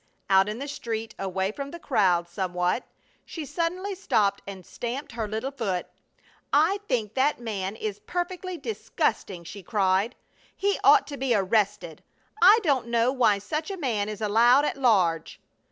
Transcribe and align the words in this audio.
Out 0.31 0.49
in 0.49 0.57
the 0.57 0.67
street, 0.67 1.13
away 1.19 1.51
from 1.51 1.69
the 1.69 1.77
crowd 1.77 2.27
somewhat, 2.27 2.85
she 3.23 3.45
suddenly 3.45 3.93
stopped 3.93 4.41
and 4.47 4.65
stamped 4.65 5.11
her 5.11 5.27
little 5.27 5.51
foot: 5.51 5.85
"I 6.51 6.79
think 6.87 7.13
that 7.13 7.39
man 7.39 7.75
is 7.75 7.99
perfectly 8.07 8.57
disgusting!" 8.57 9.43
she 9.43 9.61
cried. 9.61 10.15
"He 10.55 10.79
ought 10.83 11.05
to 11.05 11.17
be 11.17 11.35
arrested! 11.35 12.01
I 12.41 12.57
don't 12.63 12.87
know 12.87 13.11
why 13.11 13.37
such 13.37 13.69
a 13.69 13.77
man 13.77 14.09
is 14.09 14.21
allowed 14.21 14.65
at 14.65 14.75
large!" 14.77 15.39